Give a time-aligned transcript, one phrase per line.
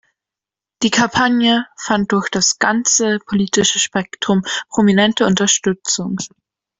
[0.81, 6.17] Die Kampagne fand durch das ganze politische Spektrum prominente Unterstützung.